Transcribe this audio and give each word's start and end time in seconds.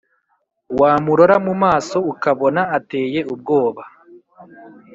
Wamurora 0.79 1.35
mu 1.45 1.53
maso 1.63 1.97
ukabona 2.11 2.61
ateye 2.77 3.19
ubwoba 3.33 3.83